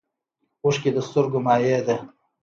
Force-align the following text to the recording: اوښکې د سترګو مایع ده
اوښکې 0.63 0.89
د 0.93 0.97
سترګو 1.07 1.39
مایع 1.45 1.79
ده 1.87 1.95